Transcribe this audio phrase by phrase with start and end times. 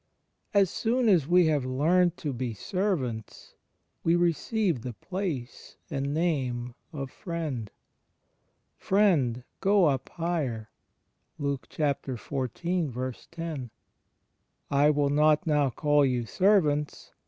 [0.51, 3.53] As soon as we have learnt to be ser vants
[4.03, 7.69] we receive the place and name of Friend."
[8.87, 10.71] Friend, go up higher."
[11.39, 13.69] ^...
[14.71, 17.13] "I will not now call you servants